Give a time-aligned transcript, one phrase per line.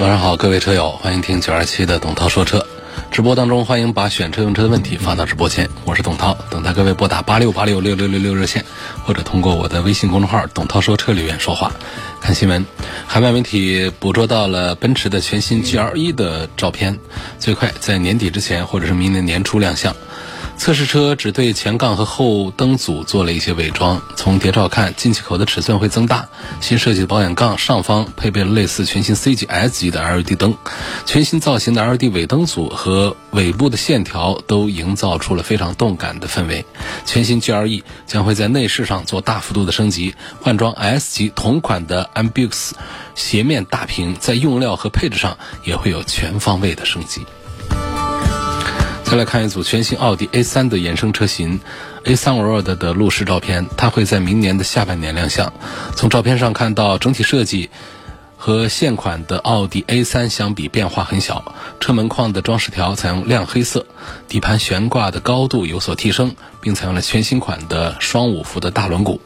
[0.00, 2.66] 晚上好，各位车友，欢迎听九二七的董涛说车。
[3.12, 8.64] 直播当中，欢迎把选车用车的问题发到直播间，我是董涛，等待各位拨打八六八六六六六六热线，
[9.04, 11.72] 或者通过我的微信公众号“董涛说车”留言说话。
[12.20, 12.66] 看新闻，
[13.06, 16.98] 海外媒体捕捉到了奔驰的全新 GLE 的照片，
[17.38, 19.94] 最快在年底之前，或者是明年年初亮相。
[20.56, 24.00] 测试车只对前杠和后灯组做了一些伪装。
[24.16, 26.28] 从谍照看，进气口的尺寸会增大。
[26.62, 30.56] 新设计的保险杠上方配备了类似全新 C 级、S 级的 LED 灯。
[31.04, 36.64] 全新造型的 LED 尾灯组和尾部的线条都营造出了非常动感的氛围。
[37.04, 42.70] 全新 GLE 将会在内饰上做大幅度的升级，换装 S 级同款的 Ambux
[43.14, 47.26] 斜面大屏，在用料和配置上也会有全方位的升级。
[49.14, 51.60] 再来看一组全新奥迪 A3 的衍生车型
[52.02, 55.52] A3 World 的路试照片，它会在明年的下半年亮相。
[55.94, 57.70] 从照片上看到，整体设计
[58.36, 61.54] 和现款的奥迪 A3 相比变化很小。
[61.78, 63.86] 车门框的装饰条采用亮黑色，
[64.26, 69.20] 底盘悬挂的高度有所提升，并采用了全新款的双五幅的大轮毂。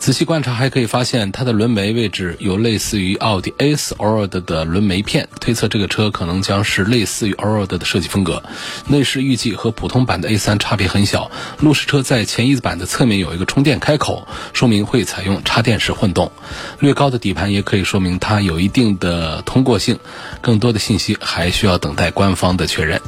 [0.00, 8.42] 仔细观察，还可以发现它的轮眉位置有类似于奥迪 A4 Allroad 的轮眉片，推测这个车可能将是类似于 Allroad 的设计风格。
[8.88, 11.30] 内饰预计和普通版的 A3 差别很小。
[11.58, 16.32] 路试车在前翼子板的侧面有一个充电开口，说明会采用插电式混动。
[16.78, 19.98] 略高的底盘也可以说明它有一定的通过性。
[20.40, 23.02] 更多的信息还需要等待官方的确认。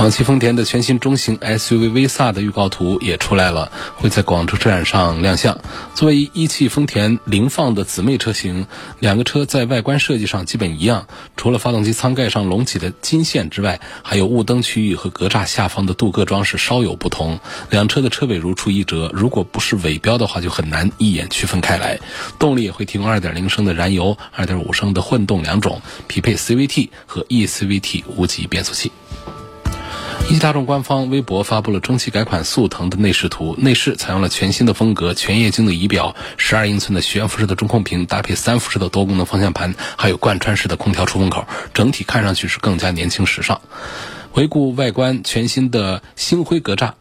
[0.00, 5.60] 广汽丰田的全新中型 SUV 威飒的预告图也出来了，会在广州车展上亮相。
[5.94, 8.66] 作为一汽丰田凌放的姊妹车型，
[8.98, 11.06] 两个车在外观设计上基本一样，
[11.36, 17.38] 除了发动机舱盖上隆起的金线之外，还有雾灯区域和格栅下方的镀铬装饰稍有不同。
[17.68, 22.00] 两车的车尾如出一辙，如果不是尾标的话，就很难一眼区分开来。
[22.38, 28.90] 动力也会提供2.0升的燃油、2.5升的混动两种，匹配 CVT 和 eCVT 无级变速器。
[30.30, 43.60] 一汽大众官方微博发布了中期改款速腾的内饰图，内饰采用了全新的风格，全液晶的仪表，十二英寸的悬浮式的中控屏，搭配三辐式的多功能方向盘，还有贯穿式的空调出风口，整体看上去是更加年轻时尚。
[44.30, 46.92] 回顾外观，全新的星辉格栅。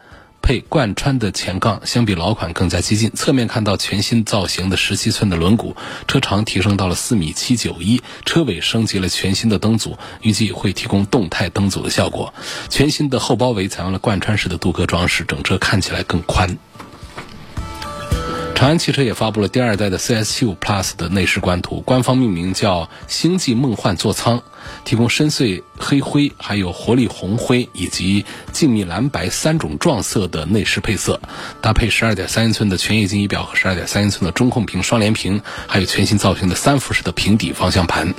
[0.50, 3.12] 配贯穿的前杠，相比老款更加激进。
[3.12, 5.76] 侧面看到全新造型的十七寸的轮毂，
[6.08, 12.34] 车长提升到了四米七九一，车尾升级了全新的灯组，预计会提供动态灯组的效果。
[12.68, 16.58] 全新的后包围采用了贯穿式的镀铬装饰，整车看起来更宽。
[18.56, 24.42] 长安汽车也发布了第二代的 CS75 Plus 的内饰官图，官方命名叫“星际梦幻座舱”。
[24.86, 31.20] 提供深邃黑灰、还有活力红灰以及静谧蓝白三种撞色的内饰配色，
[31.62, 38.14] 搭配十二点三英寸的全液晶仪表和十二点三英寸的中控屏双联屏，还有全新造型的三辐式的平底方向盘。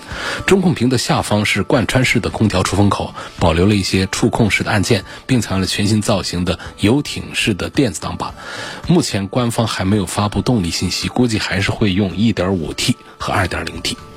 [0.47, 8.34] 中控屏的下方是贯穿式的空调出风口，保留了一些触控式的按键，并采用了全新造型的游艇式的电子挡把。
[8.89, 14.09] 目前官方还没有发布动力信息，估计还是会用 1.5T 和 2.0T。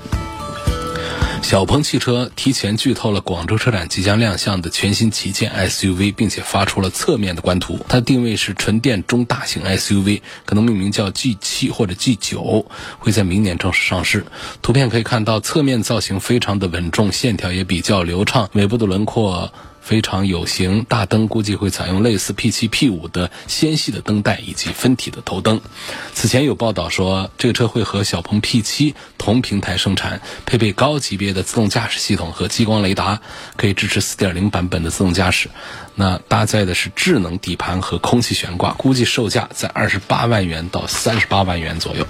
[1.42, 7.80] 小鹏汽车提前剧透了广州车展即将亮相的全新旗舰 SUV，并且发出了侧面的官图。
[7.88, 12.66] 它定位是纯电中大型 SUV，可能命名叫 G7 或者 G9，
[12.98, 14.26] 会在明年正式上市。
[14.62, 19.54] 图片可以看到，侧面造型非常的稳重，线条也比较流畅，尾部的轮廓。
[19.84, 25.60] 非常有型，大灯估计会采用类似 P7、P5 的纤细的灯带以及分体的头灯。
[26.14, 33.20] 此前有报道说，这个车会和小鹏 P7 同平台生产，配备高级别的自动驾驶系统和激光雷达，
[33.58, 35.50] 可以支持4.0版本的自动驾驶。
[35.96, 42.08] 那搭载的是智能底盘和空气悬挂，估计售价在28万元到38万元左右。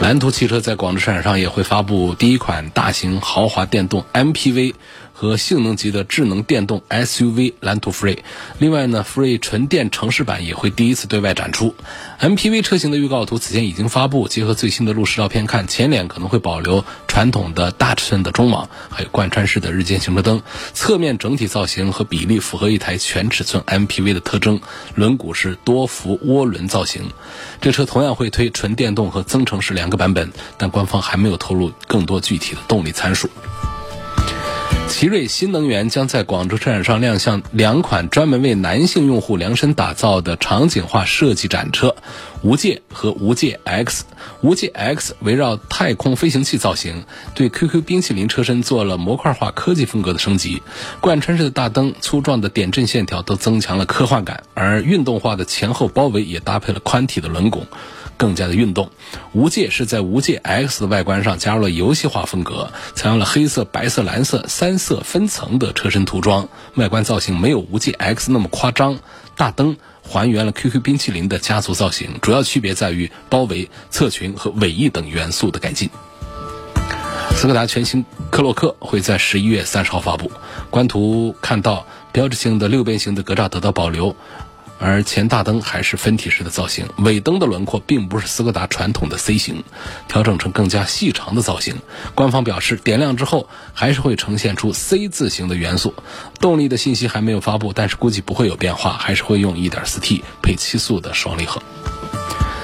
[0.00, 4.72] 蓝图汽车在广州车展上也会发布第一款大型豪华电动 MPV。
[5.20, 8.20] 和性能级的智能电动 SUV 蓝图 Free，
[8.58, 11.74] 另外呢，Free 纯电城市版也会第一次对外展出。
[12.18, 20.40] MPV 车型的预告图此前已经发布，结合最新的路试照片看，前脸可能会保留传统的大尺寸的中网，还有贯穿式的日间行车灯。
[20.72, 24.58] 侧面整体造型和比例符合一台全尺寸 MPV 的特征，
[24.94, 27.02] 轮毂是多幅涡轮造型。
[27.60, 33.28] 这车同样会推纯电动和增程式两个版本，但官方还没有透露更多具体的动力参数。
[34.90, 41.94] 奇瑞新能源将在广州车展上亮相两款专门为男性用户量身打造的场景化设计展车，
[42.42, 44.04] 无界和无界 X。
[44.42, 47.04] 无界 X 围绕太空飞行器造型，
[47.34, 50.60] 对 QQ 冰淇淋车身做了模块化科技风格的升级。
[51.00, 57.66] 贯穿式的大灯、粗壮的点阵线条都增强了科幻感，而运动化的前后包围也搭配了宽体的轮拱。
[58.20, 58.90] 更加的运动，
[59.32, 68.98] 无界是在无界 X 的外观上加入了游戏化风格，采用了黑色、白色、蓝色三色分层的车身涂装，外观造型没有无界 X 那么夸张。
[69.36, 75.88] 大灯还原了 QQ 冰淇淋的家族造型，主要区别在于包围、侧裙和尾翼等元素的改进。
[77.36, 80.30] 斯柯达全新科洛克会在十一月三十号发布，
[80.68, 84.14] 官图看到标志性的六边形的格栅得到保留。
[84.80, 89.62] 而前大灯还是分体式的造型，尾灯的轮廓并不是斯柯达传统的 C 型，
[90.08, 91.76] 调整成更加细长的造型。
[92.14, 95.94] 官方表示，点亮之后还是会呈现出 C 字形的元素。
[96.40, 101.62] 动力的信息还没有发布，但是估计不会有变化，还是会用 1.4T 配七速的双离合。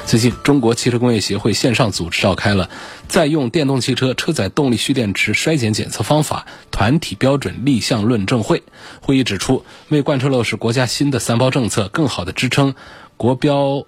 [0.06, 2.70] 最近，中国汽车工业协会线上组织召开了
[3.08, 8.62] 在用电动汽车车载动力蓄电池衰减检测方法团体标准立项论证会。
[9.00, 12.76] 会议指出，为贯彻落实国家新的三包政策，更好地支撑
[13.17, 13.85] 国标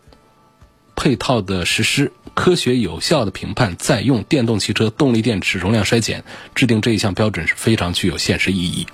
[0.97, 2.11] 配套的实施。
[2.39, 6.23] 科学有效的评判在用电动汽车动力电池容量衰减，
[6.55, 8.87] 制定这一项标准是非常具有现实意义。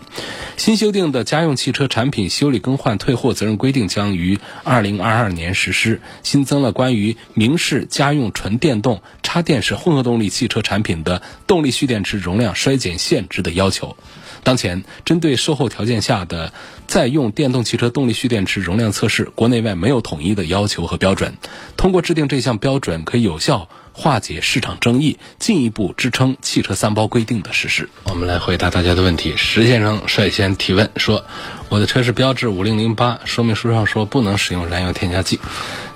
[0.57, 13.95] 新修订的家用汽车产品修理更换退货责任规定将于二零二二年实施，新增了关于明示家用纯电动插电式混合动力汽车产品的动力蓄电池容量衰减限值的要求。
[14.43, 16.53] 当前，针对售后条件下的
[16.87, 21.35] 在用电动汽车动力蓄电池容量测试，国内外没有统一的要求和标准。
[21.79, 27.89] 通过制定这项标准，可以有有效化解市场争议，进一步支撑汽车三包规定的实施。
[28.05, 29.35] 我们来回答大家的问题。
[29.37, 31.25] 石先生率先提问说
[31.69, 35.41] ：“我的车是标致五零零八，说明书上说不能使用燃油添加剂，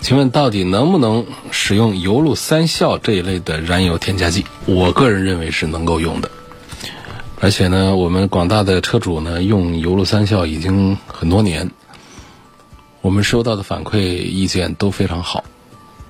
[0.01, 6.29] 请问到底能不能使用油路三效这一类的燃油添加剂？”我个人认为是能够用的。
[7.39, 11.71] 而且呢，我们广大的车主呢用油路三效已经很多年，
[13.01, 15.45] 我们收到的反馈意见都非常好。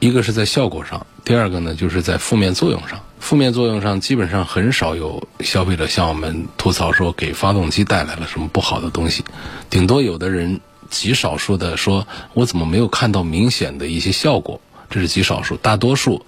[0.01, 3.01] 一个是在效果上，第二个呢就是在负面作用上。
[3.19, 9.25] 负面作用上基本上很少有消费者向我们吐槽说给发动机带来了什么不好的东西，
[9.69, 14.61] 顶多有的人极少数的说，我怎么没有看到明显的一些效果？
[14.89, 16.25] 这是极少数，大多数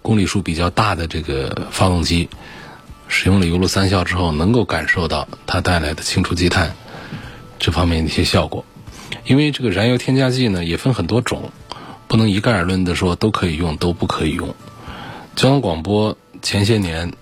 [0.00, 2.28] 公里数比较大的这个发动机。
[3.06, 6.74] 使用了油路三效之后，能够感受到它带来的清除积碳
[7.58, 8.64] 这方面的一些效果。
[9.26, 11.52] 因为这个燃油添加剂呢，也分很多种，
[12.14, 14.54] 不能一概而论的说都可以用，都不可以用。
[15.34, 17.12] 交通广播前些年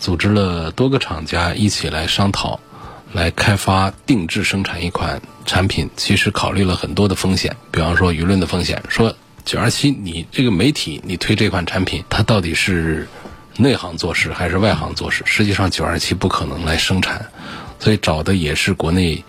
[0.00, 2.58] 组织了多个厂家一起来商讨，
[3.12, 9.14] 来开发定制生产一款产品，其实考虑了很多的风险，比方说舆论的风险，说
[9.44, 13.06] 九二七你这个媒体你推这款产品，它到底是？
[13.56, 15.22] 内行做事还是外行做事？
[15.24, 17.30] 实际上，九二七不可能来生产，
[17.78, 19.22] 所以找的也是国内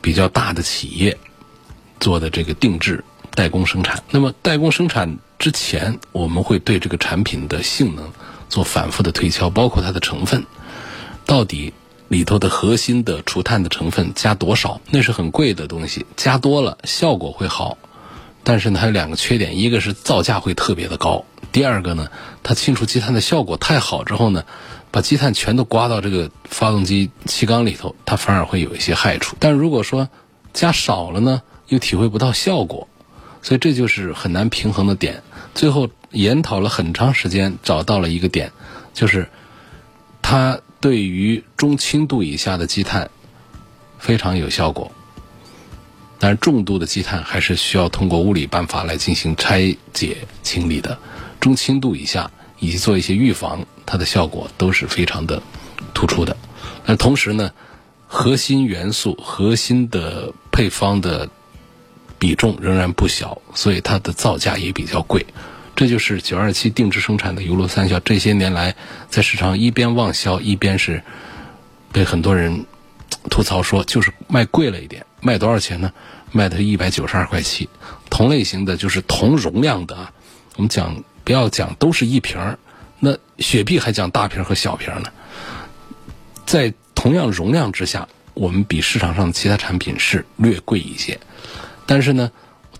[0.00, 1.16] 比较大的企业
[2.00, 3.04] 做的这个定制
[3.38, 4.02] 代工生产。
[4.10, 8.10] 那么，代工生产之前，我们会对这个产品的性能
[8.48, 10.44] 做反复的推敲，包括它的成分，
[11.24, 11.72] 到底
[12.08, 14.80] 里头的核心的除碳的成分加多少？
[14.90, 17.78] 那是很贵的东西，加多了效果会好。
[18.42, 22.08] 但是呢，它有两个缺点，一个是造价会特别的高，第二个呢，
[22.42, 24.42] 它清除积碳的效果太好之后呢，
[24.90, 29.36] 把积碳全都刮到这个发动机气缸里头，它反而会有一些害处。
[29.38, 30.08] 但如果说
[30.52, 32.88] 加少了呢，又体会不到效果，
[33.48, 35.22] 所以这就是很难平衡的点。
[35.54, 38.52] 最后研讨了很长时间，找到了一个点，
[38.92, 39.26] 就是
[40.20, 43.10] 它对于中轻度以下的积碳
[43.98, 44.92] 非常有效果。
[46.18, 50.98] 但是重度的积碳还是需要通过物理办法来进行拆解清理的，
[51.40, 55.42] 中轻度以下以及做一些预防，它的效果都是非常的
[55.94, 56.36] 突出的。
[56.84, 57.50] 那同时呢，
[58.06, 61.30] 核心元素、核心的配方的
[62.18, 65.24] 比重仍然不小，所以它的造价也比较贵。
[65.76, 68.74] 这就是九二七定制生产的油路三效，这些年来
[69.08, 71.02] 在市场一边旺销，一边是
[71.92, 72.66] 被很多人
[73.30, 75.06] 吐槽说就是卖贵了一点。
[75.20, 75.92] 卖多少钱呢？
[76.32, 77.68] 卖的是一百九十二块七。
[78.10, 80.12] 同类型的就是同容量的啊，
[80.56, 82.58] 我们讲不要讲都是一瓶儿，
[82.98, 85.12] 那雪碧还讲大瓶和小瓶呢。
[86.44, 91.20] 在同样容量之下，我们比市场上其他产品是略贵一些。
[91.88, 92.30] 但是呢，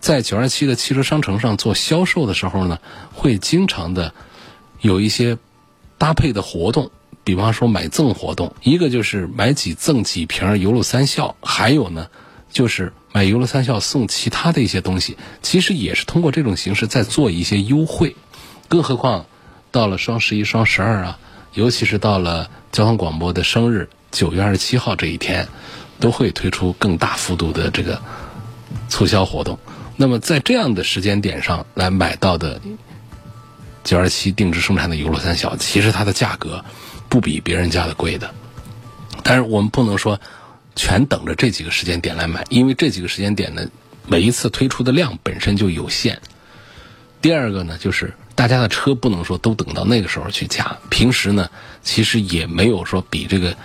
[0.01, 2.79] 在九二七的汽车商城上做销售的时候呢，
[3.15, 4.13] 会经常的
[4.83, 5.39] 有一些
[5.97, 6.91] 搭配的活动。
[7.25, 12.09] 比方说买赠活动，一个就是买几赠几瓶油路三效，还有呢
[12.51, 18.15] 就是买油路三效送其他的一些东西，其实也是通过这种形式在做一些优惠。
[18.69, 19.25] 更何况
[19.71, 21.19] 到了双十一、双十二啊，
[21.55, 25.49] 尤其是到了交通广播的生日九月二十七号这一天，
[26.01, 28.01] 都会推出更大幅度的这个
[28.89, 29.59] 促销活动。
[29.97, 32.61] 那么在这样的时间点上来买到的。
[33.85, 36.63] 九二七定制生产的油路三小，其实它的价格
[37.09, 38.35] 不比别人家的贵的，
[39.23, 40.21] 但是我们不能说
[40.77, 43.67] 全等着这几个时间点来买，因为这几个时间点呢，
[44.07, 46.21] 每一次推出的量本身就有限。
[47.23, 51.49] 第二个呢，就是大家的车不能说都等到那个时候去加，平时呢，
[51.83, 53.57] 其实也没有说比这个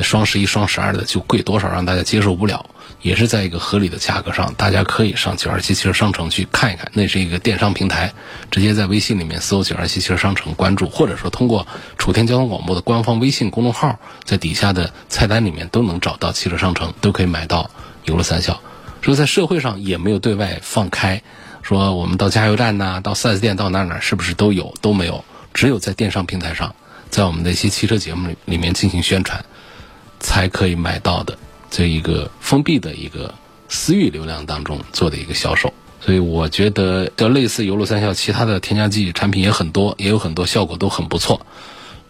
[0.00, 2.68] 双十一、双十二的就贵多少，让大家接受不了。
[3.04, 8.14] 也是在一个合理的价格上，大家可以上九二七汽车商城去看一看，那是一个电商平台，
[8.50, 11.66] 直接在微信里面搜九二七汽车商城关注，或者说通过
[11.98, 17.70] 楚天交通广播的官方微信公众号，在底下的菜单里面都能找到汽车商城，都可以买到
[18.04, 18.58] 油路三效。
[19.02, 21.22] 说在社会上也没有对外放开，
[21.62, 24.74] 说我们到加油站呐，到 4S 店到哪哪是不是都有？
[24.80, 26.74] 都没有，只有在电商平台上，
[27.10, 29.44] 在我们的一些汽车节目里里面进行宣传，
[30.20, 31.36] 才可以买到的。
[31.76, 33.34] 这一个封闭的一个
[33.68, 41.44] 私域流量当中做的一个销售，所以我觉得叫类似油路三效，其他的添加剂产品也很多，也有很多效果都很不错。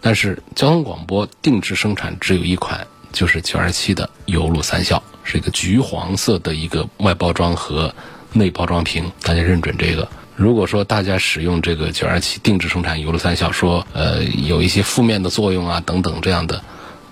[0.03, 7.95] 但是交通广播定制生产只有一款，就是九二七的油路三效，是一个橘黄色的一个外包装和
[8.35, 10.07] 内包装瓶，大家认准这个。
[10.37, 16.63] 如果说大家使用这个九二七定制生产油路三效，说呃有一些负面的作用啊等等这样的，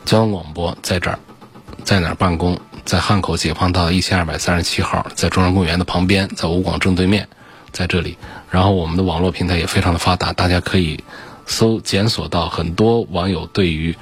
[0.04, 1.18] 交通广播在这儿。
[1.84, 2.60] 在哪儿办公？
[2.84, 7.28] 在汉口解放道一千二百三十七号，在中央公园的旁边，在武广正对面，
[7.70, 8.16] 在这里。
[8.50, 11.02] 然后我们的网络平台也非常的发达，大家可以
[11.46, 13.96] 搜检索到很多网友对于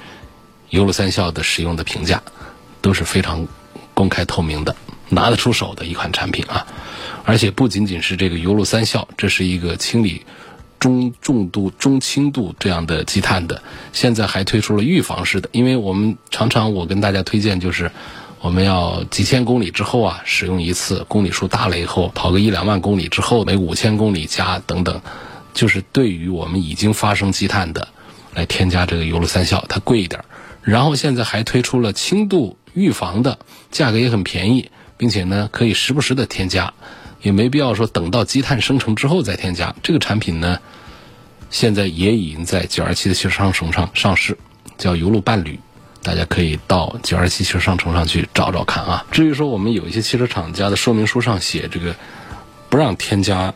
[0.69, 2.21] 油路三效的使用的评价，
[2.81, 3.47] 都是非常
[3.93, 4.75] 公开透明的，
[5.09, 6.65] 拿得出手的一款产品啊！
[7.23, 10.25] 而且不仅仅是这个油路三效，这是一个清理。
[10.81, 13.61] 中重度、中轻度这样的积碳的，
[13.93, 15.47] 现在还推出了预防式的。
[15.51, 17.91] 因为我们常常我跟大家推荐，就是
[18.39, 25.01] 我们要几千公里之后啊，使用一次，公里数大了以后，跑个一两万公里之后，每五千公里加等等，
[25.53, 27.89] 就是对于我们已经发生积碳的，
[28.33, 30.25] 来添加这个油路三效，它贵一点。
[30.63, 33.37] 然后现在还推出了轻度预防的，
[33.69, 36.73] 价格也很便宜，并且呢可以时不时的添加。
[37.21, 39.73] 也没必要说等到积碳生成之后再添加。
[39.83, 40.59] 这个产品呢，
[41.49, 44.37] 现在也已经在九二七的汽车商城上上市，
[44.77, 45.59] 叫油路伴侣，
[46.01, 49.05] 大家可以到九二七汽车商城上去找找看啊。
[49.11, 51.95] 至于说我们有一些汽车厂家的说明书上写这个
[52.69, 53.53] 不让添加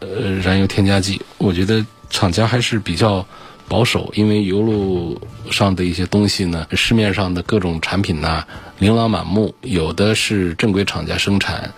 [0.00, 0.08] 呃
[0.42, 3.26] 燃油添加剂，我觉得厂家还是比较
[3.68, 8.44] 保守，因为油路上的一些东西呢，市面上的各种产品呢
[8.78, 11.72] 琳琅满目，有的是正规厂家生产。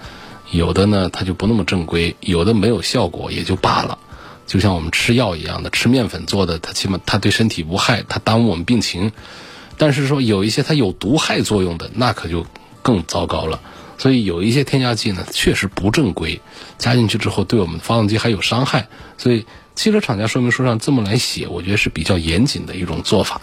[0.54, 3.98] 有的呢，它就不那么正规；有的没有效果也就罢了，
[4.46, 9.10] 就像我们吃药一样的，吃面粉做的，它起码它对身体无害，它耽误我们病情。
[9.76, 12.46] 但是说有一些它有毒害作用的，那可就
[12.82, 13.60] 更糟糕了。
[13.98, 16.40] 所以有一些添加剂呢，确实不正规，
[16.78, 18.86] 加进去之后对我们发动机还有伤害。
[19.18, 23.40] 所以汽车厂家说明书上这么来写，我觉得是比较严谨的一种做法。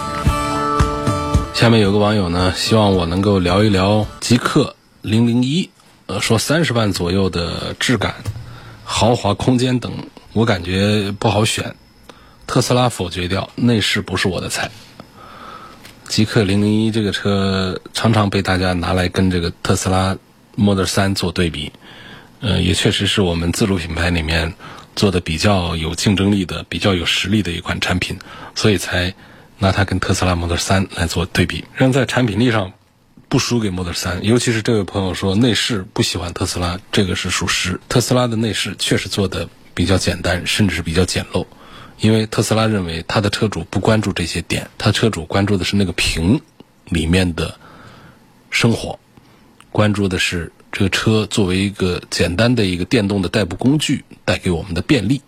[1.53, 5.69] 下面有个网友呢，希望我能够聊一聊极氪零零一。
[6.19, 8.15] 说三十万左右的质感、
[8.83, 9.91] 豪华空间等，
[10.33, 11.75] 我感觉不好选。
[12.47, 14.69] 特斯拉否决掉，内饰不是我的菜。
[16.09, 20.17] 极氪零零一这个车常常被大家拿来跟这个特斯拉
[20.55, 21.71] Model 3做对比，
[22.41, 24.53] 呃，也确实是我们自主品牌里面
[24.95, 28.19] 做的比较有竞争力的、比较有实力的一款产品，
[28.53, 29.13] 所以才
[29.59, 32.73] 拿它跟特斯拉 Model 3来做对比，让在产品力上。
[33.31, 37.79] 不输给 Model 3，尤其是这位朋友说内饰不喜欢特斯拉，这个是属实。
[37.87, 41.47] 特斯拉的内饰确实做的比较简单，甚至是比较简陋。
[42.01, 46.41] 因为特斯拉认为他的车主不关注这些点，他车主关注的是那个屏
[46.89, 47.57] 里面的
[48.49, 48.99] 生活，
[49.71, 55.21] 关注的是这个车作为一个简单的一个电动的代步工具带给我们的便利。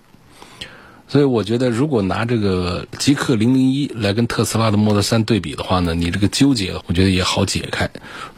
[1.14, 7.88] 所以我觉得，如果拿这个极氪零零一来跟特斯拉的 Model 三对比的话呢，你这个纠结，我觉得也好解开。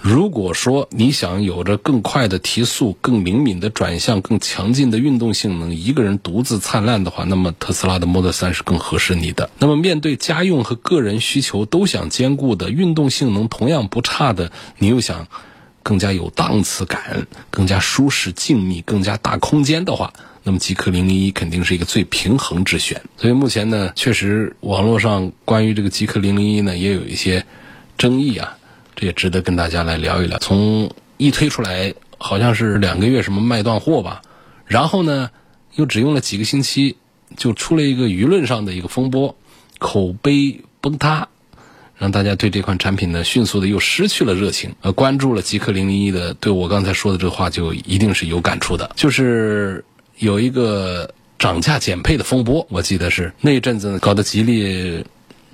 [0.01, 9.49] 如果说你想有着更快的提速、更灵敏的转向、更强劲的运动性能，一个人独自灿烂的话，那么特斯拉的 Model 三是更合适你的。
[9.57, 15.29] 那么面对家用和个人需求都想兼顾的运动性能同样不差的，你又想。
[15.85, 20.11] 更加有档次感、更加舒适、静谧、更加大空间的话，
[20.41, 22.99] 那么极氪零零一肯定是一个最平衡之选。
[23.17, 27.45] 所以目前呢，确实网络上关于这个极氪零零一呢也有一些
[27.99, 28.57] 争议啊，
[28.95, 30.39] 这也值得跟大家来聊一聊。
[30.39, 34.23] 从一推出来，好像是两个月什么卖断货吧，
[34.65, 35.29] 然后呢
[35.75, 36.97] 又只用了几个星期，
[37.37, 39.35] 就出了一个舆论上的一个风波，
[39.77, 41.27] 口碑崩塌。
[41.97, 49.83] 让大家对这款产品呢迅速的又失去了热情，呃，关注了极氪零零一的，对我刚才说的这话就一定是有感触的，就是
[50.17, 51.09] 有一个
[51.39, 55.03] 涨价减配的风波，我记得是那一阵子搞得吉利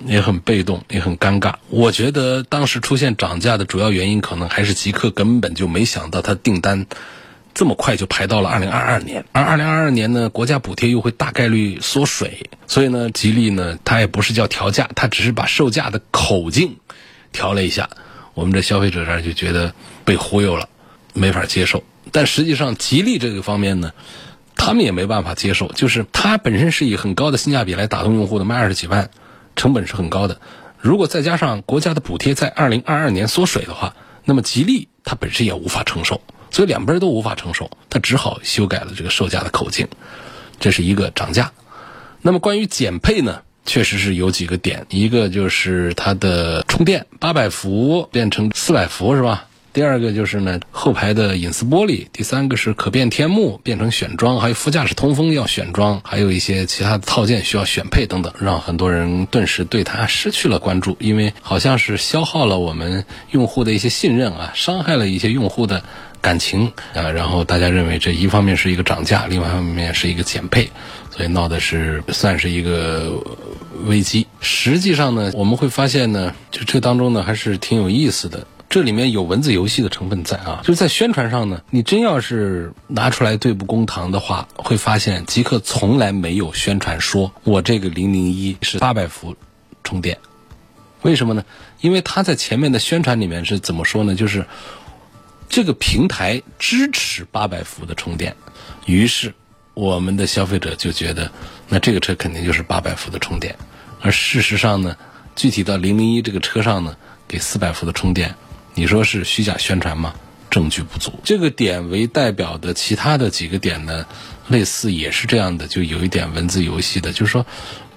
[0.04, 1.54] 也很被动，也很尴尬。
[1.68, 6.86] 我觉得当时出现涨价的主要原因，可能还是极氪根本就没想到它订单。
[7.54, 16.76] 这么快就排到了二零二二年，而二零二二年呢，国家补贴又会大概率缩水，所以呢，吉利呢，它也不是叫调价，它只是把售价的口径
[17.30, 17.90] 调了一下，
[18.34, 20.68] 我们这消费者这就觉得被忽悠了，
[21.12, 21.84] 没法接受。
[22.10, 23.92] 但实际上，吉利这个方面呢，
[24.56, 29.10] 他们也没办法接受，就是它本身是以很高的性价比来打动用户的，卖二十几万，
[29.56, 30.40] 成本是很高的。
[30.78, 33.94] 如果再加上国家的补贴在二零二二年缩水的话，
[34.24, 36.20] 那么吉利它本身也无法承受。
[36.52, 39.88] 所以两边都无法承受，他只好修改了这个售价的口径，
[40.60, 41.50] 这是一个涨价。
[42.20, 49.46] 那么关于减配呢，确实是有几个点，一个就是它的充电八百伏变成四百伏是吧？
[49.72, 65.82] 第二个就是呢后排的隐私玻璃，第三个是可变天幕变成选装，还有副驾驶通风要选装，还有一些其他的套件需要选配等等，让很多人顿时对它失去了关注，因为好像是消耗了我们用户的一些信任啊，伤害了一些用户的。
[66.22, 70.70] 感情啊，然后大家认为这一方面是一个涨价，另外一方面是一个减配，
[71.10, 73.20] 所以闹的是算是一个
[73.84, 74.28] 危机。
[74.40, 78.46] 实际上呢，我们会发现呢，就这当中呢还是挺有意思的。
[78.70, 89.36] 这里面有文字游戏的成分在啊，就是在宣传上呢，你真要是拿出来对簿公堂的话，会发现极客从来没有宣传说我这个零零一是八百伏
[89.82, 90.18] 充电，
[91.02, 91.44] 为什么呢？
[91.80, 94.14] 因为他在前面的宣传里面是怎么说呢？
[94.14, 94.46] 就是。
[95.52, 98.34] 这个平台支持八百伏的充电，
[98.86, 99.34] 于是
[99.74, 101.30] 我们的消费者就觉得，
[101.68, 103.54] 那这个车肯定就是八百伏的充电。
[104.00, 104.96] 而事实上呢，
[105.36, 106.96] 具体到零零一这个车上呢，
[107.28, 108.34] 给四百伏的充电，
[108.72, 110.14] 你说是虚假宣传吗？
[110.48, 111.20] 证据不足。
[111.22, 114.06] 这个点为代表的其他的几个点呢，
[114.48, 117.44] 类似也是这样的，就有一点文字游戏的，就是说，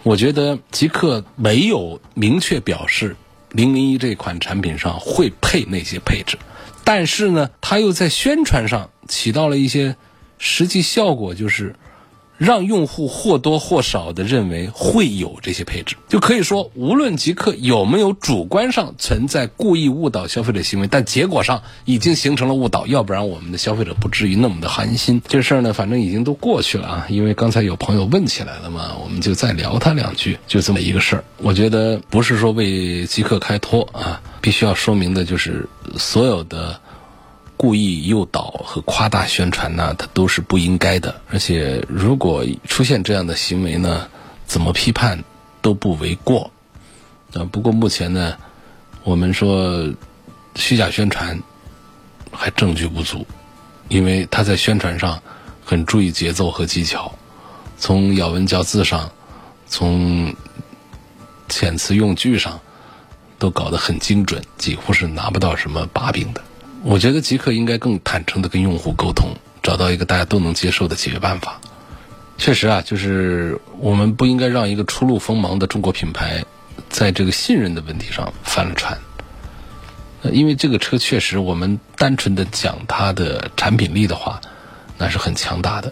[0.03, 3.15] 我觉得极客没有明确表示
[3.51, 6.37] 零零一这款产品上会配那些配置。
[6.85, 9.95] 但是呢，他又在宣传上起到了一些
[10.37, 11.75] 实际效果，就是
[12.37, 15.95] 让用户或多或少的认为会有这些配置。
[16.09, 25.21] 就可以说，无论极客有没有主观上存在故意误导消费者行为，但结果上已经形成了误导，要不然我们的消费者不至于那么的寒心。
[25.27, 27.05] 这事儿呢，反正已经都过去了啊。
[27.09, 31.23] 因为刚才有朋友问起来了嘛，我们就再聊他两句，就这么一个事儿。
[31.37, 34.21] 我觉得不是说为极客开脱啊。
[34.41, 35.67] 必须要说明的就是，
[35.97, 36.79] 所有的
[37.57, 41.21] 故意诱导和夸大宣传呢，它都是不应该的。
[41.29, 44.07] 而且，如果出现这样的行为呢，
[44.45, 45.23] 怎么批判
[45.61, 46.51] 都不为过。
[47.33, 48.37] 啊，不过目前呢，
[49.03, 49.93] 我们说
[50.55, 51.41] 虚假宣传
[52.31, 53.25] 还证据不足，
[53.87, 55.21] 因为他在宣传上
[55.63, 57.13] 很注意节奏和技巧，
[57.77, 59.11] 从咬文嚼字上，
[59.67, 60.35] 从
[61.49, 62.59] 遣词用句上。
[63.37, 66.41] 都搞得很精准，几乎是拿不到什么把柄的。
[66.87, 69.29] 我觉得极客应该更坦诚的跟用户沟通，
[69.63, 71.59] 找到一个大家都能接受的解决办法。
[72.37, 76.45] 确实啊，就是我们不应该让一个初露锋芒的中国品牌，
[76.87, 78.95] 在这个信任的问题上翻了船。
[80.31, 84.39] 因为这个车确实，我们单纯的讲它的产品力的话，
[84.99, 85.91] 那是很强大的。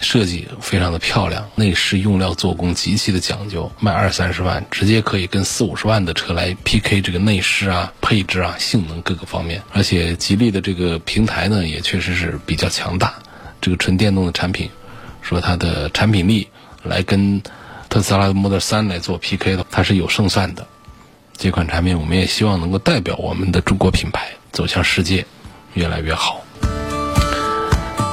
[0.00, 9.62] 设计非常的漂亮，内饰用料做工极其的讲究，卖二三十万，直接可以跟四五十万的车来 PK 这个内饰啊、配置啊、性能各个方面。
[9.72, 13.14] 而且吉利的这个平台呢，也确实是比较强大。
[13.60, 14.70] 这个纯电动的产品，
[15.20, 16.48] 说它的产品力
[16.84, 17.42] 来跟
[17.88, 20.66] 特斯拉的 Model 3来做 PK 的，它是有胜算的。
[21.36, 25.26] 这款产品，我们也希望能够代表我们的中国品牌走向世界，
[25.74, 26.44] 越来越好。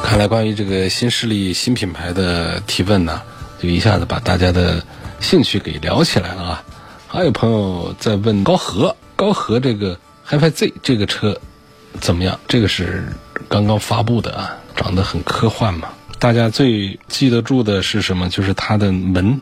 [0.05, 3.23] 看来，关于这个新势力、新品牌的提问呢，
[3.59, 4.85] 就一下子把大家的
[5.19, 6.63] 兴趣给聊起来了啊！
[7.07, 11.35] 还有朋友在问高和，高和这个 HiFi Z 这个车
[11.99, 12.39] 怎么样？
[12.47, 13.11] 这个是
[13.49, 15.89] 刚刚发布的啊，长得很科幻嘛。
[16.19, 18.29] 大家最记得住的是什么？
[18.29, 19.41] 就是它的门，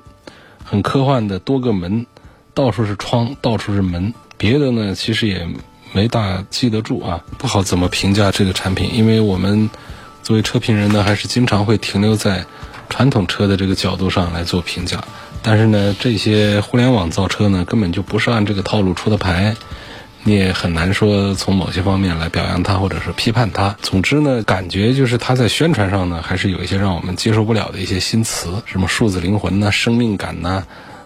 [0.63, 2.05] 很科幻的多个门，
[2.53, 4.13] 到处是窗，到处是门。
[4.37, 5.45] 别的呢，其实也
[5.91, 9.69] 没大记得住啊，不好怎么评价这个产品，因为我们
[10.23, 12.45] 作为车评人呢，还是经常会停留在
[12.89, 15.03] 传统车的这个角度上来做评价。
[15.41, 19.57] 但是呢，这些互联网造车呢，根本就不是按这个套路出的牌，
[20.23, 23.75] 你也很难说从某些方面来表扬它或者是批判它。
[23.81, 30.63] 总之呢，感觉就是它在宣传上呢，还是有一些让我们接受不了的一些新词，什么数字灵魂呐、生命感呐。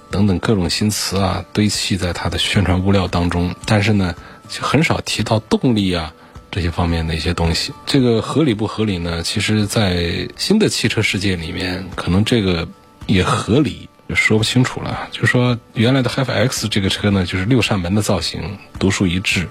[0.10, 4.16] 等等各种新词啊，堆砌在它的宣传物料当中，但是呢，
[4.48, 6.14] 就很少提到动力啊
[6.58, 7.72] 这些方面的一些东西。
[7.86, 9.22] 这个合理不合理呢？
[9.22, 12.68] 其实，在新的汽车世界里面，可能这个
[13.06, 15.08] 也合理，说不清楚了。
[15.12, 19.48] 就是说原来的 h i f X 这个车呢，就是六扇门的造型，独树一帜，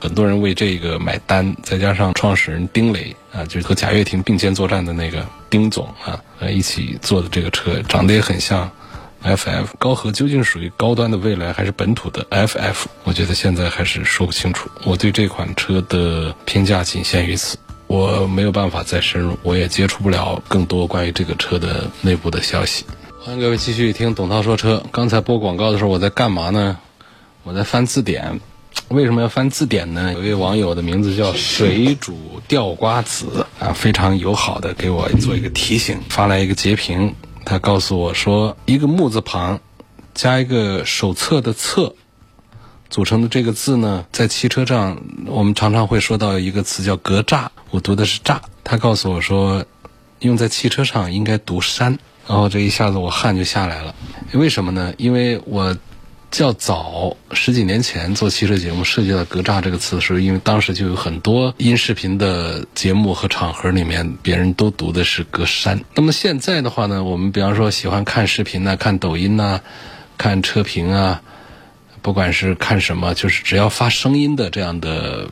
[0.00, 1.54] 很多人为这个买单。
[1.62, 8.68] 再加上创始人丁磊啊，就是和贾跃亭并肩作战的那个丁总啊，呃，一起做的这个车，长得也很像。
[9.24, 12.84] FF 高和究竟属于高端的未来还是本土的 FF？
[13.04, 14.70] 我觉得现在还是说不清楚。
[14.84, 22.84] 我对这款车的评价仅限于此，我没有办法再深入，我也接触不了更多关于这个车的内部的消息。
[23.20, 24.82] 欢迎各位继续听董涛说车。
[24.90, 26.78] 刚才播广告的时候，我在干嘛呢？
[27.42, 28.40] 我在翻字典。
[28.88, 30.12] 为什么要翻字典呢？
[30.14, 37.14] 有一位网友的名字叫水煮吊瓜子啊，非常友好的给我做一个提醒，发来一个截屏。
[37.44, 39.60] 他告诉我说，一个木字旁
[40.14, 41.94] 加一个手册的册
[42.88, 48.38] 组成的这个字呢，在汽车上我们常常会说到一个词叫格栅，我读的是栅。
[48.62, 49.64] 他告诉我说，
[50.20, 53.94] 用在汽车上应该读山，然后这一下子我汗就下来了。
[54.34, 54.92] 为什么呢？
[54.96, 55.76] 因为我。
[56.30, 65.78] 较早十几年前做汽车节目，涉及到“格栅”这个词的时候，因为当时就有很多音视频的节目和场合里面，别人都读的是“格栅”。
[65.94, 69.60] 那么现在的话呢，我们比方说喜欢看视频呐、看抖音呐、
[70.16, 71.20] 看车评啊，
[72.00, 75.28] 不管是看什么，就是只要发声音的这样的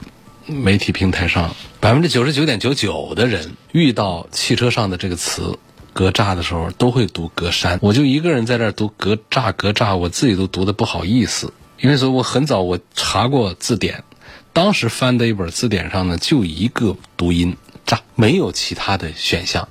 [0.46, 5.56] 媒体平台上，百分之九十九点九九的人遇到汽车上的这个词。
[5.92, 11.52] 格栅的时候都会读格栅，我就一个人在这读格栅格栅，我自己都读的不好意思。
[11.80, 14.02] 因为说我很早我查过字典，
[14.52, 19.68] 当时翻的一本字典上呢就一个读音栅，没有其他的选项。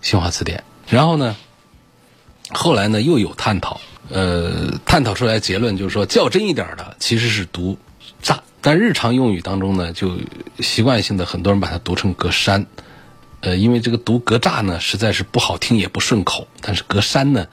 [0.00, 0.64] 新华字典。
[0.88, 1.36] 然后呢，
[2.50, 7.78] 后来呢又有探讨，呃，探讨出来结论就是说较真一点的其实是读
[8.22, 10.16] 栅，但日常用语当中呢就
[10.60, 12.66] 习惯性的很多人把它读成格栅。
[13.42, 17.48] 呃，因为这个读格栅呢，实在是不好听也不顺口，但是格栅呢，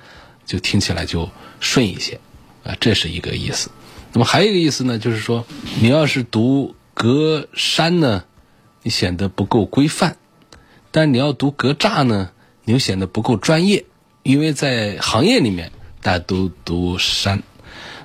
[0.45, 1.27] 就听起来就
[1.59, 2.19] 顺一些，
[2.63, 3.71] 啊，这是一个意思。
[4.13, 5.43] 那么还有一个意思呢，就是说，
[5.81, 8.23] 你要是读格栅呢，
[8.83, 10.11] 你显得不够规范；
[10.91, 12.29] 但你要读格栅呢，
[12.65, 13.83] 你又显得不够专业，
[14.21, 15.71] 因为在行业里面
[16.03, 17.41] 大家都读山，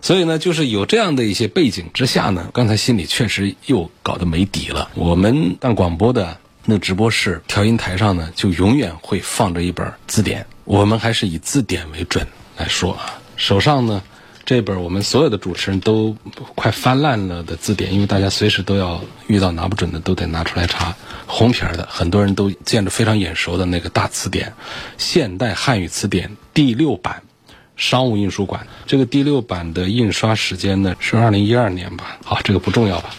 [0.00, 4.90] 所以呢，就是有这样的一些背景之下呢，刚才心里确实又搞得没底了。
[4.94, 6.38] 我们当广播的。
[6.66, 10.46] 那直播室调音台上呢，就永远会放着一本字典。
[10.64, 13.20] 我们还是以字典为准来说啊。
[13.36, 14.02] 手上呢，
[14.46, 16.16] 这本我们所有的主持人都
[16.54, 20.94] 快翻烂了的字典，因为大家随时都要遇到拿不准的，都得拿出来查。
[21.26, 24.48] 红皮儿的，很多人都见着非常眼熟的那个大词典，
[24.96, 27.22] 《现代汉语词典》第六版，
[27.76, 28.66] 商务印书馆。
[28.86, 32.16] 这个第六版的印刷时间呢是二零一二年吧？
[32.24, 33.14] 好，这个不重要吧？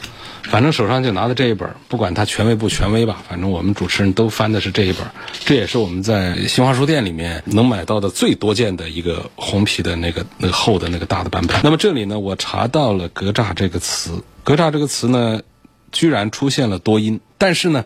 [0.49, 5.05] 反正手上就拿的这一本，不管它权威不权威吧，反正我们主持人都翻的是这一本，
[5.43, 11.59] 这也是我们在新华书店里面能买到的最多见的一个红皮的那个那个厚的那个大的版本。
[11.63, 15.41] 那么这里呢，我查到了“格栅”这个词，“格栅”这个词呢，
[15.91, 17.85] 居然出现了多音，但是呢，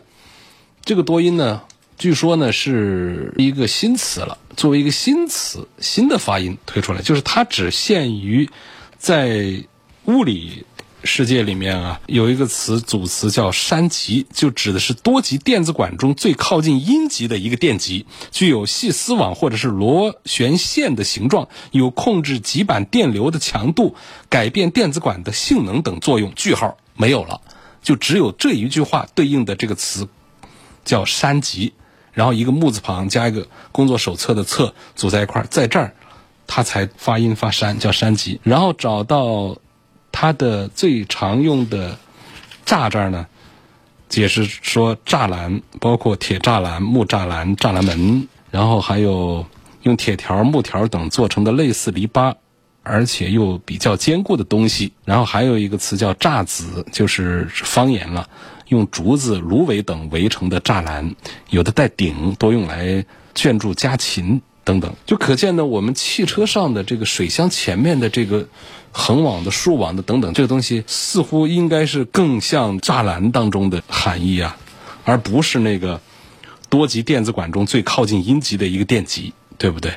[0.84, 1.62] 这个多音呢，
[1.98, 8.50] 据说呢是一个新词了，作为一个新词，新的发音推出来，就是它只限于
[8.98, 9.64] 在
[10.04, 10.66] 物理。
[11.02, 23.96] 世界里面啊，有一个词组词叫山极，就指的是多极电子管中最靠近阴极的一个电极，具有细丝网或者是螺旋线的形状，有控制极板电流的强度、
[24.28, 26.34] 改变电子管的性能等作用。
[26.34, 27.40] 句号没有了，
[27.82, 30.06] 就只有这一句话对应的这个词
[30.84, 31.72] 叫山极，
[32.12, 35.94] 然后一个木字旁加一个工作手册的册组在一块儿，在这儿
[36.46, 38.38] 它才发音发山，叫山极。
[38.42, 39.56] 然后找到。
[40.20, 41.96] 它的最常用的
[42.66, 43.26] 栅这儿呢，
[44.10, 49.46] 解释说栅栏包括铁栅栏、木栅栏、栅栏门，然后还有
[49.80, 52.34] 用铁条、木条等做成的类似篱笆，
[52.82, 54.92] 而且又比较坚固的东西。
[55.06, 58.28] 然后还有一个词叫栅子，就是方言了，
[58.68, 61.14] 用竹子、芦苇等围成的栅栏，
[61.48, 63.02] 有的带顶，多用来
[63.34, 68.46] 圈住家禽等等，就可见呢，我们汽车上的这个水箱前面的这个
[68.92, 74.56] 横网的、竖网的等等，这个东西似乎应该是更像栅栏当中的含义啊，
[75.04, 76.00] 而不是那个
[76.68, 79.94] 多级电子管中最靠近阴极的一个电极，对不对？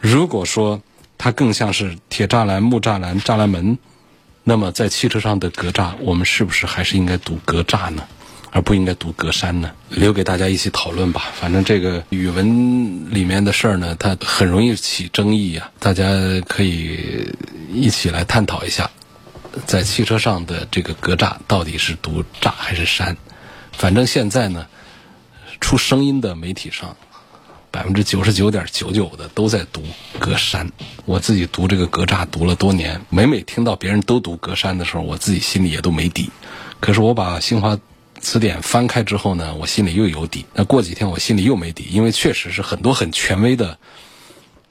[0.00, 0.80] 如果说
[1.18, 3.78] 它更像是铁栅栏、木栅栏、栅栏门。
[4.44, 8.02] 那么，在汽车上的格栅，我们是不是还是应该读格栅呢，
[8.52, 9.72] 而不应该读格栅呢？
[9.88, 11.32] 留给大家一起讨论吧。
[11.34, 15.72] 反正这个语文里面的事儿呢，它很容易起争议啊。
[15.78, 16.04] 大家
[16.46, 17.26] 可以
[17.72, 18.90] 一起来探讨一下，
[19.66, 23.16] 在汽车上的这个格栅到底是读栅还是山？
[23.72, 24.66] 反正现在呢，
[25.58, 26.94] 出声音的媒体上。
[27.70, 29.82] 百分之九十九点九九的都在读
[30.18, 30.68] 格栅，
[31.06, 36.30] 我自己读这个格栅读了多年，每每听到别人都读格栅的时候，我自己心里也都没底。
[36.80, 37.78] 可是我把新华
[38.22, 40.46] 词典翻开之后呢，我心里又有底。
[40.54, 43.76] 那过几天我心里又没底，因为确实是很多很权威的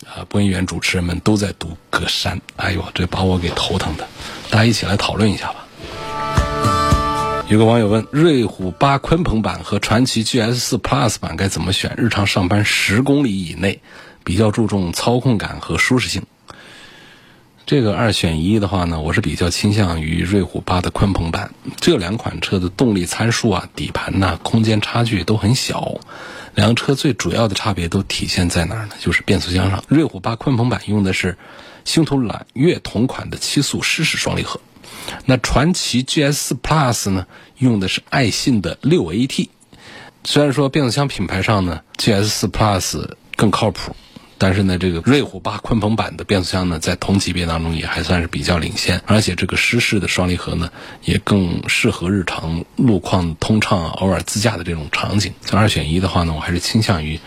[0.06, 2.40] 啊播音员主持人们都在读格栅。
[2.56, 4.08] 哎呦，这把我给头疼的。
[4.50, 5.68] 大家一起来讨论一下吧。
[7.50, 11.94] 有个网友问：瑞虎八鲲鹏版和传祺 GS 四 Plus 版该怎么选？
[11.98, 13.82] 日常上班十公里以内，
[14.24, 16.24] 比较注重操控感和舒适性。
[17.72, 21.54] 这个二选一的话呢，我是比较倾向于瑞虎八的鲲鹏版。
[21.80, 25.98] 这两款车的动力参数啊、底盘呐、空间差距都很小。
[26.54, 28.96] 两车最主要的差别都体现在哪儿呢？
[29.00, 29.82] 就是变速箱上。
[29.88, 31.38] 瑞虎八鲲鹏版用的是
[31.86, 34.60] 星途揽月同款的七速湿式双离合。
[35.26, 37.26] 那传祺 GS Plus 呢，
[37.58, 39.48] 用的是爱信的六 AT。
[40.26, 43.96] 虽然说变速箱品牌上呢，GS 四 Plus 更靠谱，
[44.44, 49.00] 但是呢，这个瑞虎八鲲鹏版的变速箱呢，在同级别当中也还算是比较领先。
[49.06, 50.72] 而且这个湿式的双离合呢，
[51.06, 55.32] 也更适合日常路况通畅、偶尔自驾的这种场景。
[55.46, 57.20] 这二选一的话呢，我还是倾向于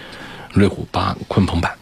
[0.52, 1.76] 瑞虎八鲲鹏版。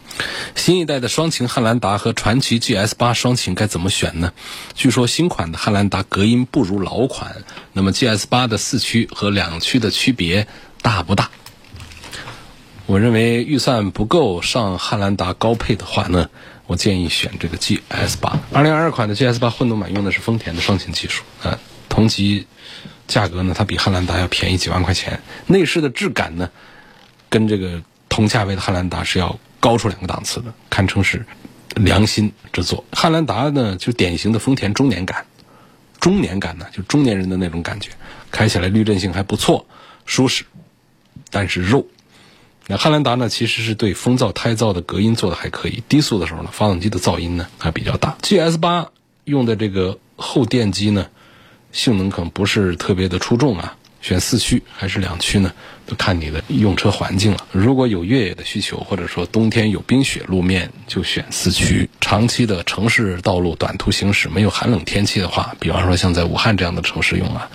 [0.53, 4.33] 新一代的双擎汉兰达和传祺 GS 八双擎该怎么选呢？
[4.75, 7.37] 据说新款的汉兰达隔音不如老款，
[7.73, 10.45] 那么 GS 八的四驱和两驱的区别
[10.83, 11.31] 大不大？
[12.93, 16.29] 我认为预算不够上汉兰达高配的话呢，
[16.67, 18.37] 我建议选这个 GS 八。
[18.51, 21.57] 二零二二款的 GS 八混动版用的是丰田的双擎技术，啊，
[21.89, 22.45] 同级
[23.07, 26.51] 价格呢，它比汉兰达要便宜几万块钱，内饰的质感呢，
[27.29, 29.39] 跟这个同价位的汉兰达是要。
[29.59, 31.25] 高出两个档次的，堪称是
[31.75, 32.83] 良心之作。
[32.91, 35.25] 汉兰达呢，就典型的丰田中年感，
[36.01, 37.89] 中年感呢，就中年人的那种感觉，
[38.29, 39.65] 开起来滤震性还不错，
[40.05, 40.43] 舒适，
[41.31, 41.87] 但是肉。
[42.67, 48.15] 那汉兰达呢，其实是对风噪、胎噪的隔音做的还可以，低速的时候呢，发动机的噪音呢还比较大。
[48.21, 48.89] GS 八
[49.25, 51.07] 用的这个后电机呢，
[51.73, 53.75] 性能可能不是特别的出众啊。
[54.01, 55.53] 选四驱还是两驱呢？
[55.85, 57.37] 都看你的用车环境了。
[57.53, 61.89] 如果有越野的需求，或者说冬天有冰雪路面，就选四驱。
[62.01, 67.49] 长期的城市道路短途行驶，没有寒冷天气的话，比方说像在武汉这样的城市用啊，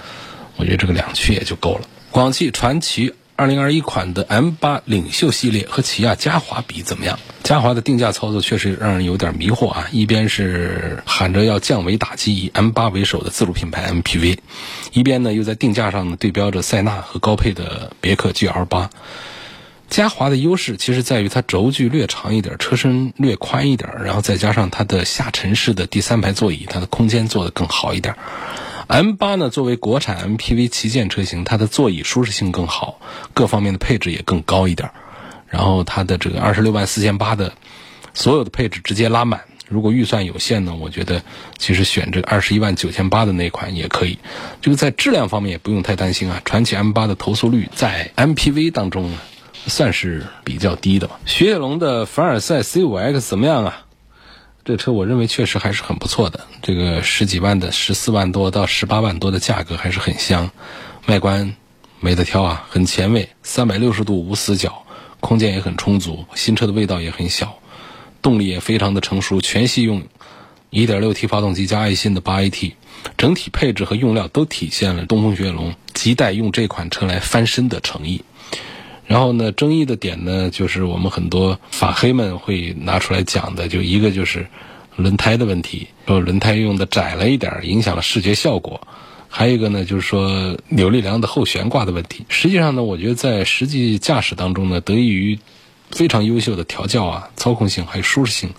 [0.57, 1.83] 我觉得这个两驱也就够了。
[2.11, 3.15] 广汽传祺。
[3.39, 7.21] 二零二一款的 M 八领袖系列和起亚嘉华比怎么样？
[7.45, 9.87] 嘉华的定价操作确实让人有点迷惑啊！
[9.93, 14.39] 一边是喊着要降维打击以 M 八为首的自主品牌 MPV，
[14.93, 18.91] 一边呢又在定价上呢对标着塞纳和高配的别克 GL 八。
[19.89, 28.17] 嘉华的优势其实在于它轴距略长一点，车身略宽一点，然后再加上它的下沉式的第三排座椅，它的空间做得更好一点。
[28.89, 32.99] M 八呢，作为国产 MPV 旗舰车型，它的座椅舒适性更好，
[33.35, 34.91] 各方面的配置也更高一点。
[35.47, 37.53] 然后它的这个二十六万四千八的
[38.15, 39.43] 所有的配置直接拉满。
[39.69, 41.23] 如果预算有限呢，我觉得
[41.59, 44.19] 其实选这个二十一万九千八的那款也可以。
[44.63, 46.41] 这个在质量方面也不用太担心啊。
[46.47, 49.19] 传祺 M 八的投诉率在 MPV 当中呢，
[49.67, 51.21] 算是比较低的吧。
[51.27, 53.85] 雪铁龙的凡尔赛 C 五 X 怎么样啊？
[54.69, 60.51] 这车我认为确实还是很不错的，这个十几万的十四万多到十八万多的价格还是很香，
[61.07, 61.57] 外观
[62.01, 64.85] 没得挑啊，很前卫，三百六十度无死角，
[65.21, 67.57] 空间也很充足，新车的味道也很小，
[68.21, 70.03] 动力也非常的成熟，全系用
[70.71, 72.73] 1.6T 发动机加爱信的 8AT，
[73.17, 78.23] 整体配置和用料都体现了东风雪铁龙亟待用这款车来翻身的诚意。
[79.09, 84.47] 然后呢，争议的点呢，就是我们很多法黑们会拿出来讲的，就一个就是
[84.97, 88.79] 轮胎的问题，说轮胎用的窄了一点，影响了视觉效果；
[89.27, 92.27] 还有一个呢，就是说扭力梁的后悬挂的问题。
[92.29, 95.39] 实际上呢，我觉得在实际驾驶当中呢，得益于
[95.91, 98.51] 非常优秀的调教啊、操控性还有舒适性，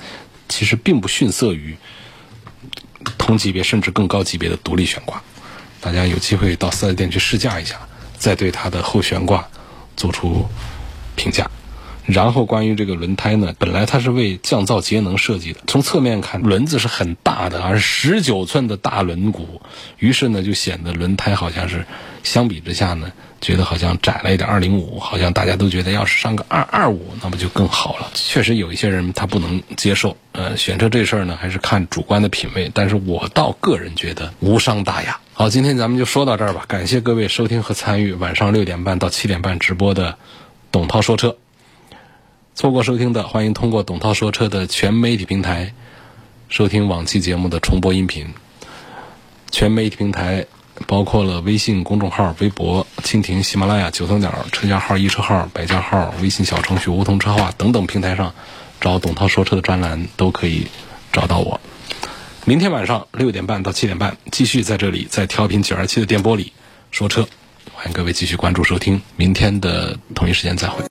[0.48, 1.78] 其实并不逊色于
[3.20, 5.22] 同级别甚至更高级别的独立悬挂。
[5.80, 7.80] 大家有机会到四 S 店去试驾一下，
[8.18, 9.48] 再对它的后悬挂。
[10.00, 10.48] 做出
[11.18, 11.52] 评价，
[12.06, 19.60] 然后关于这个轮胎呢，本来它是为降噪节能设计的，从侧面看轮子是很大的，而十九寸的大轮毂，
[19.98, 21.86] 于是呢就显得轮胎好像是
[22.24, 24.49] 相比之下呢，觉得好像窄了一点。
[24.49, 28.10] 二零五好像大家都觉得要是上个二二五，那么就更好了。
[28.13, 35.19] 确实有一些人他不能接受，呃，选车这事儿呢还是看主观的品味，但是我倒个人觉得无伤大雅。
[35.34, 40.17] 好，今天咱们就说到这儿吧，感谢各位收听和参与晚上六点半到七点半直播的
[40.71, 41.38] 董涛说车。
[42.56, 45.73] 错过收听的，欢迎通过董涛说车的全媒体平台
[46.49, 48.34] 收听往期节目的重播音频。
[49.49, 50.45] 全媒体平台
[50.88, 58.34] 包括了微信公众号、微博、蜻蜓、喜马拉雅、九头鸟、车架号、一车号、百家号、微信小程序、梧桐车话等等平台上
[58.82, 60.68] 找董涛说车的专栏都可以
[61.12, 61.60] 找到我。
[62.46, 66.54] 明天晚上六点半到七点半，继续在这里在调频九二七的电波里
[66.89, 67.28] 说车，
[67.74, 70.84] 欢迎各位继续关注收听，明天的同一时间再会。